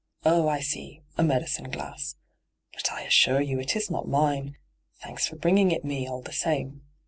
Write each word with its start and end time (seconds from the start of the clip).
'Oh, 0.25 0.47
I 0.49 0.61
see— 0.61 1.03
a 1.15 1.21
medicine 1.21 1.69
glass. 1.69 2.15
But 2.73 2.91
I 2.91 3.03
assure 3.03 3.39
you 3.39 3.59
it 3.59 3.75
is 3.75 3.91
not 3.91 4.07
mine. 4.07 4.57
Thanks 4.97 5.27
for 5.27 5.35
bringing 5.35 5.69
it 5.69 5.85
me, 5.85 6.07
all 6.09 6.23
the 6.23 6.33
same.' 6.33 6.81